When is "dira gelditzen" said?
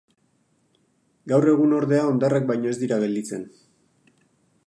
2.85-3.47